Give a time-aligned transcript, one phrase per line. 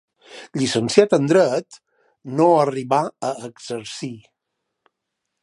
[0.59, 1.77] Llicenciat en Dret,
[2.39, 4.13] no arribà a exercir.